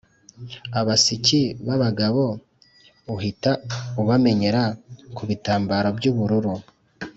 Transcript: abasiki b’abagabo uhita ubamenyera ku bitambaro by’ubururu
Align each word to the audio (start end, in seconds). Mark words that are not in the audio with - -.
abasiki 0.79 1.41
b’abagabo 1.67 2.23
uhita 3.15 3.51
ubamenyera 4.01 4.61
ku 5.15 5.21
bitambaro 5.29 5.89
by’ubururu 5.97 6.53